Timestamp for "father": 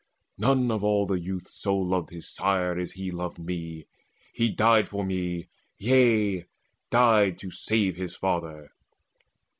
8.15-8.71